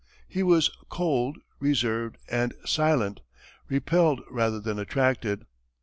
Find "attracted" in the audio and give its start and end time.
4.79-5.45